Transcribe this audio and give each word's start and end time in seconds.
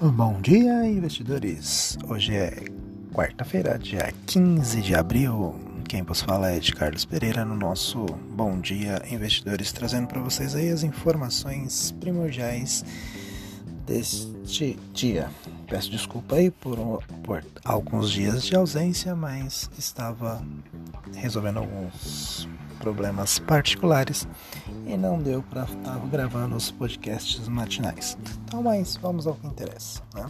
Bom 0.00 0.40
dia, 0.40 0.86
investidores! 0.86 1.98
Hoje 2.06 2.32
é 2.32 2.54
quarta-feira, 3.12 3.76
dia 3.76 4.14
15 4.26 4.80
de 4.80 4.94
abril. 4.94 5.56
Quem 5.88 6.04
vos 6.04 6.22
fala 6.22 6.52
é 6.52 6.60
de 6.60 6.72
Carlos 6.72 7.04
Pereira 7.04 7.44
no 7.44 7.56
nosso 7.56 8.06
Bom 8.06 8.60
Dia 8.60 9.02
Investidores, 9.10 9.72
trazendo 9.72 10.06
para 10.06 10.20
vocês 10.20 10.54
aí 10.54 10.68
as 10.68 10.84
informações 10.84 11.90
primordiais 11.98 12.84
deste 13.84 14.78
dia. 14.92 15.30
Peço 15.66 15.90
desculpa 15.90 16.36
aí 16.36 16.52
por, 16.52 16.78
por 17.24 17.44
alguns 17.64 18.12
dias 18.12 18.44
de 18.44 18.54
ausência, 18.54 19.16
mas 19.16 19.68
estava 19.76 20.40
resolvendo 21.16 21.56
alguns 21.56 22.48
problemas 22.78 23.40
particulares 23.40 24.28
e 24.86 24.96
não 24.96 25.20
deu 25.20 25.42
para 25.42 25.64
estar 25.64 25.98
gravando 26.06 26.54
os 26.54 26.70
podcasts 26.70 27.48
matinais. 27.48 28.16
Então, 28.48 28.62
mas 28.62 28.96
vamos 28.96 29.26
ao 29.26 29.34
que 29.34 29.46
interessa. 29.46 30.00
Né? 30.14 30.24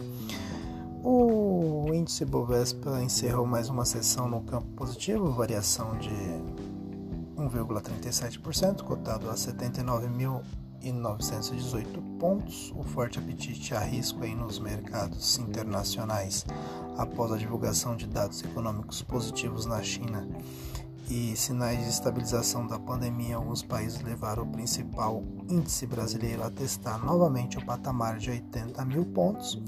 O 1.04 1.86
índice 1.95 2.24
Bovespa 2.24 3.00
encerrou 3.00 3.46
mais 3.46 3.68
uma 3.68 3.84
sessão 3.84 4.28
no 4.28 4.41
campo 4.41 4.66
positivo, 4.74 5.30
variação 5.30 5.96
de 5.98 6.10
1,37%, 7.36 8.82
cotado 8.82 9.30
a 9.30 9.34
79.918 9.34 12.18
pontos. 12.18 12.72
O 12.77 12.82
forte 12.82 13.20
apetite 13.20 13.72
a 13.72 13.78
risco 13.78 14.24
aí 14.24 14.34
nos 14.34 14.58
mercados 14.58 15.38
internacionais 15.38 16.44
após 16.96 17.30
a 17.30 17.36
divulgação 17.36 17.94
de 17.94 18.08
dados 18.08 18.42
econômicos 18.42 19.00
positivos 19.00 19.64
na 19.64 19.80
China 19.80 20.27
e 21.10 21.34
sinais 21.36 21.82
de 21.82 21.88
estabilização 21.88 22.66
da 22.66 22.78
pandemia 22.78 23.30
em 23.30 23.32
alguns 23.32 23.62
países 23.62 24.00
levaram 24.02 24.42
o 24.42 24.46
principal 24.46 25.22
índice 25.48 25.86
brasileiro 25.86 26.44
a 26.44 26.50
testar 26.50 26.98
novamente 27.04 27.56
o 27.56 27.64
patamar 27.64 28.19
de 28.19 28.30
80 28.30 28.84
mil 28.84 29.05
pontos. 29.06 29.60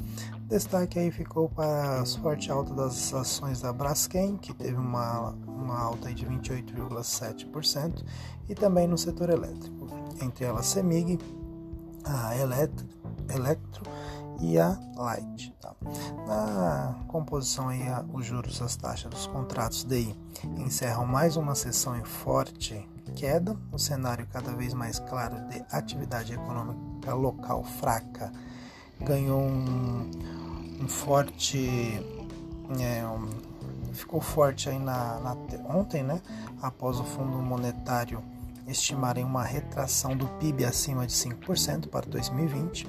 Destaque 0.48 0.98
aí 0.98 1.10
ficou 1.10 1.48
para 1.48 2.02
a 2.02 2.06
forte 2.06 2.50
alta 2.50 2.74
das 2.74 3.14
ações 3.14 3.60
da 3.60 3.72
Braskem, 3.72 4.36
que 4.36 4.52
teve 4.52 4.76
uma, 4.76 5.30
uma 5.46 5.78
alta 5.78 6.12
de 6.12 6.26
28,7%, 6.26 8.04
e 8.48 8.54
também 8.54 8.86
no 8.86 8.98
setor 8.98 9.30
elétrico, 9.30 9.86
entre 10.20 10.44
elas 10.44 10.66
Semig, 10.66 11.18
a 12.04 12.36
Eletro, 12.36 12.86
Electro 13.32 13.84
e 14.40 14.58
a 14.58 14.78
Light. 14.96 15.54
Tá? 15.60 15.74
Na 16.26 16.94
composição 17.08 17.68
aí, 17.68 17.82
os 18.12 18.24
juros, 18.24 18.60
as 18.62 18.76
taxas 18.76 19.10
dos 19.10 19.26
contratos 19.26 19.84
DI 19.84 20.14
encerram 20.58 21.06
mais 21.06 21.36
uma 21.36 21.54
sessão 21.54 21.96
em 21.96 22.04
forte 22.04 22.88
queda, 23.16 23.56
o 23.72 23.78
cenário 23.78 24.26
cada 24.32 24.52
vez 24.52 24.72
mais 24.72 24.98
claro 25.00 25.34
de 25.48 25.62
atividade 25.70 26.32
econômica 26.32 27.12
local 27.12 27.64
fraca 27.64 28.32
ganhou 29.00 29.40
um, 29.40 30.10
um 30.80 30.88
forte 30.88 32.00
é, 32.78 33.04
um, 33.04 33.28
ficou 33.92 34.20
forte 34.20 34.68
aí 34.68 34.78
na, 34.78 35.18
na, 35.18 35.36
ontem, 35.68 36.02
né? 36.02 36.20
Após 36.62 37.00
o 37.00 37.04
Fundo 37.04 37.38
Monetário 37.38 38.22
estimarem 38.66 39.24
uma 39.24 39.42
retração 39.42 40.16
do 40.16 40.26
PIB 40.38 40.64
acima 40.64 41.06
de 41.06 41.12
5% 41.12 41.88
para 41.88 42.06
2020 42.06 42.86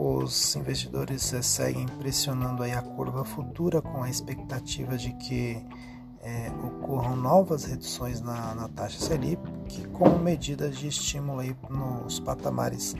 os 0.00 0.54
investidores 0.54 1.32
eh, 1.32 1.42
seguem 1.42 1.86
pressionando 1.98 2.62
aí 2.62 2.70
a 2.70 2.80
curva 2.80 3.24
futura 3.24 3.82
com 3.82 4.04
a 4.04 4.08
expectativa 4.08 4.96
de 4.96 5.12
que 5.14 5.60
é, 6.20 6.50
ocorram 6.62 7.16
novas 7.16 7.64
reduções 7.64 8.20
na, 8.20 8.54
na, 8.54 8.68
taxa 8.68 9.00
Selic, 9.00 9.40
que 9.68 9.88
como 9.88 10.18
medida 10.18 10.68
de 10.68 10.86
estímulo 10.86 11.40
aí 11.40 11.56
nos 11.68 12.20
patamares 12.20 12.94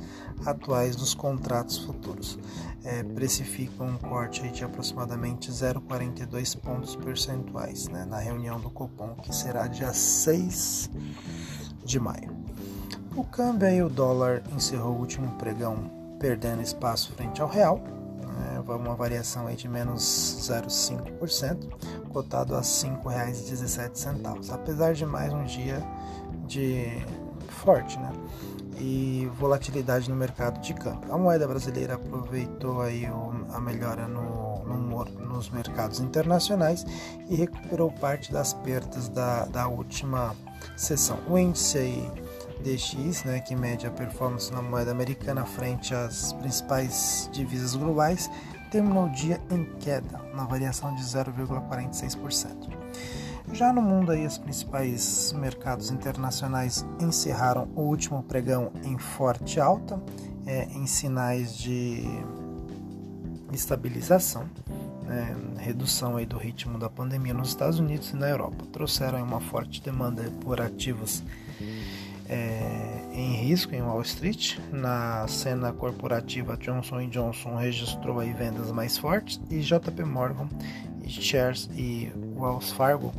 atuais 0.45 0.97
dos 0.97 1.15
contratos 1.15 1.79
futuros. 1.79 2.37
É, 2.83 3.03
precificam 3.03 3.89
um 3.89 3.97
corte 3.97 4.43
aí 4.43 4.51
de 4.51 4.65
aproximadamente 4.65 5.53
0,42 5.53 6.59
pontos 6.59 6.97
percentuais 6.97 7.87
né, 7.89 8.05
na 8.07 8.19
reunião 8.19 8.59
do 8.59 8.71
Copom, 8.71 9.15
que 9.17 9.35
será 9.35 9.67
dia 9.67 9.93
6 9.93 10.91
de 11.85 12.01
maio. 12.01 12.37
O 13.15 13.25
câmbio 13.25 13.69
aí, 13.69 13.83
o 13.83 13.89
dólar 13.89 14.43
encerrou 14.55 14.95
o 14.95 15.01
último 15.01 15.33
pregão 15.33 15.98
perdendo 16.19 16.63
espaço 16.63 17.13
frente 17.13 17.41
ao 17.41 17.49
real, 17.49 17.79
né, 17.79 18.63
uma 18.67 18.95
variação 18.95 19.47
aí 19.47 19.57
de 19.57 19.69
menos 19.69 20.03
0,5%, 20.03 21.69
cotado 22.11 22.55
a 22.55 22.59
R$ 22.59 22.65
5,17, 22.65 24.51
apesar 24.51 24.93
de 24.95 25.07
mais 25.07 25.33
um 25.33 25.45
dia 25.45 25.83
de 26.47 26.87
forte, 27.49 27.99
né? 27.99 28.13
E 28.81 29.29
volatilidade 29.39 30.09
no 30.09 30.15
mercado 30.15 30.61
de 30.61 30.73
câmbio. 30.73 31.13
A 31.13 31.19
moeda 31.19 31.49
brasileira 31.49 31.95
aproveitou 31.95 32.81
aí 32.81 33.05
a 33.53 33.61
melhora 33.61 34.07
no, 34.07 34.65
no, 34.65 35.05
nos 35.05 35.51
mercados 35.51 35.99
internacionais 35.99 36.87
e 37.29 37.35
recuperou 37.35 37.91
parte 37.91 38.33
das 38.33 38.53
perdas 38.53 39.09
da, 39.09 39.47
da 39.47 39.67
última 39.67 40.35
sessão. 40.77 41.19
O 41.29 41.37
índice 41.37 41.79
aí 41.79 42.11
DX, 42.63 43.25
né, 43.25 43.41
que 43.41 43.55
mede 43.55 43.87
a 43.87 43.91
performance 43.91 44.53
na 44.53 44.61
moeda 44.61 44.91
americana 44.91 45.45
frente 45.45 45.95
às 45.95 46.33
principais 46.35 47.29
divisas 47.33 47.75
globais, 47.75 48.31
terminou 48.71 49.07
o 49.07 49.11
dia 49.11 49.41
em 49.51 49.65
queda, 49.79 50.19
na 50.35 50.45
variação 50.45 50.95
de 50.95 51.03
0,46%. 51.03 52.69
Já 53.53 53.73
no 53.73 53.81
mundo, 53.81 54.13
aí, 54.13 54.27
os 54.27 54.37
principais 54.37 55.33
mercados 55.33 55.91
internacionais 55.91 56.85
encerraram 57.01 57.69
o 57.75 57.81
último 57.81 58.23
pregão 58.23 58.71
em 58.85 58.99
forte 58.99 59.59
alta, 59.59 60.01
é, 60.47 60.65
em 60.65 60.87
sinais 60.87 61.57
de 61.57 62.05
estabilização, 63.53 64.49
né, 65.05 65.35
redução 65.59 66.17
aí 66.17 66.27
do 66.27 66.37
ritmo 66.37 66.79
da 66.79 66.91
pandemia 66.91 67.33
nos 67.33 67.49
Estados 67.49 67.79
Unidos 67.79 68.11
e 68.11 68.17
na 68.17 68.29
Europa. 68.29 68.67
Trouxeram 68.71 69.23
uma 69.23 69.41
forte 69.41 69.83
demanda 69.83 70.31
por 70.43 70.61
ativos 70.61 71.23
é, 72.29 72.61
em 73.13 73.33
risco 73.35 73.75
em 73.75 73.83
Wall 73.83 74.03
Street. 74.03 74.59
Na 74.71 75.27
cena 75.29 75.73
corporativa, 75.73 76.57
Johnson 76.57 77.09
Johnson 77.09 77.57
registrou 77.57 78.21
aí 78.21 78.33
vendas 78.33 78.71
mais 78.71 78.99
fortes 78.99 79.41
e 79.51 79.61
JP 79.61 80.05
Morgan, 80.05 80.49
Shares 81.07 81.71
e 81.75 82.13
Wells 82.37 82.71
Fargo 82.73 83.13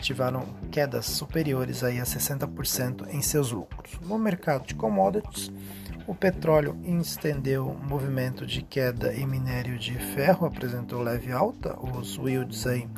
tiveram 0.00 0.46
quedas 0.70 1.06
superiores 1.06 1.84
aí 1.84 2.00
a 2.00 2.04
60% 2.04 3.08
em 3.12 3.20
seus 3.20 3.52
lucros. 3.52 4.00
No 4.00 4.18
mercado 4.18 4.66
de 4.66 4.74
commodities, 4.74 5.52
o 6.06 6.14
petróleo 6.14 6.78
estendeu 6.84 7.76
movimento 7.88 8.46
de 8.46 8.62
queda 8.62 9.12
e 9.12 9.26
minério 9.26 9.78
de 9.78 9.92
ferro 9.92 10.46
apresentou 10.46 11.02
leve 11.02 11.32
alta, 11.32 11.76
os 11.80 12.16
yields 12.16 12.66
aí 12.66 12.88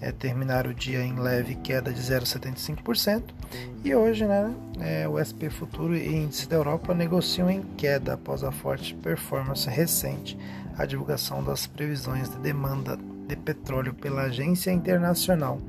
é, 0.00 0.12
terminar 0.12 0.66
o 0.66 0.74
dia 0.74 1.02
em 1.02 1.18
leve 1.18 1.54
queda 1.56 1.92
de 1.92 2.00
0,75% 2.00 3.22
e 3.84 3.94
hoje 3.94 4.26
né, 4.26 4.54
é, 4.80 5.08
o 5.08 5.18
SP 5.22 5.48
Futuro 5.50 5.96
e 5.96 6.06
Índice 6.06 6.48
da 6.48 6.56
Europa 6.56 6.94
negociam 6.94 7.50
em 7.50 7.62
queda 7.76 8.14
após 8.14 8.42
a 8.44 8.52
forte 8.52 8.94
performance 8.94 9.68
recente, 9.68 10.38
a 10.76 10.84
divulgação 10.84 11.42
das 11.42 11.66
previsões 11.66 12.28
de 12.28 12.38
demanda 12.38 12.98
de 13.26 13.36
petróleo 13.36 13.94
pela 13.94 14.22
Agência 14.22 14.70
Internacional 14.70 15.60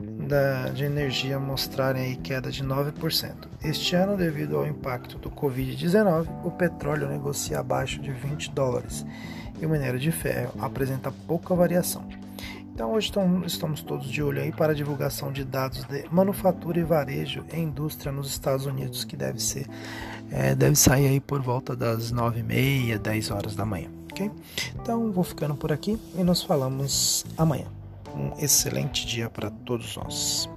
da, 0.00 0.68
de 0.68 0.84
Energia 0.84 1.38
mostrarem 1.38 2.02
aí 2.02 2.16
queda 2.16 2.50
de 2.50 2.64
9%. 2.64 3.32
Este 3.62 3.96
ano, 3.96 4.16
devido 4.16 4.56
ao 4.56 4.66
impacto 4.66 5.18
do 5.18 5.30
Covid-19, 5.30 6.28
o 6.44 6.50
petróleo 6.50 7.08
negocia 7.08 7.58
abaixo 7.58 8.00
de 8.00 8.12
20 8.12 8.50
dólares 8.52 9.04
e 9.60 9.66
o 9.66 9.68
minério 9.68 9.98
de 9.98 10.12
ferro 10.12 10.52
apresenta 10.60 11.12
pouca 11.26 11.54
variação. 11.54 12.04
Então 12.78 12.92
hoje 12.92 13.10
estamos 13.44 13.82
todos 13.82 14.06
de 14.06 14.22
olho 14.22 14.40
aí 14.40 14.52
para 14.52 14.70
a 14.70 14.74
divulgação 14.74 15.32
de 15.32 15.44
dados 15.44 15.82
de 15.82 16.04
manufatura 16.12 16.78
e 16.78 16.84
varejo 16.84 17.44
e 17.52 17.58
indústria 17.58 18.12
nos 18.12 18.30
Estados 18.30 18.66
Unidos, 18.66 19.02
que 19.02 19.16
deve 19.16 19.42
ser 19.42 19.66
é, 20.30 20.54
deve 20.54 20.76
sair 20.76 21.08
aí 21.08 21.18
por 21.18 21.42
volta 21.42 21.74
das 21.74 22.12
9h30, 22.12 22.96
10 22.98 23.30
horas 23.32 23.56
da 23.56 23.64
manhã, 23.64 23.90
ok? 24.12 24.30
Então 24.80 25.10
vou 25.10 25.24
ficando 25.24 25.56
por 25.56 25.72
aqui 25.72 25.98
e 26.16 26.22
nos 26.22 26.44
falamos 26.44 27.26
amanhã. 27.36 27.66
Um 28.14 28.38
excelente 28.40 29.04
dia 29.04 29.28
para 29.28 29.50
todos 29.50 29.96
nós. 29.96 30.48